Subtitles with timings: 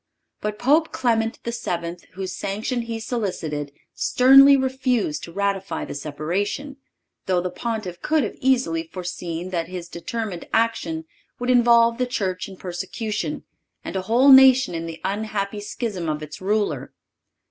[0.39, 6.77] But Pope Clement VII., whose sanction he solicited, sternly refused to ratify the separation,
[7.27, 11.05] though the Pontiff could have easily forseen that his determined action
[11.37, 13.43] would involve the Church in persecution,
[13.83, 16.91] and a whole nation in the unhappy schism of its ruler.